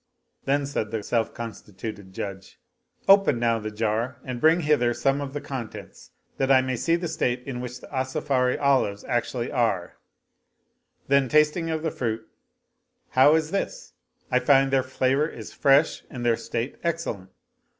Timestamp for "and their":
16.09-16.35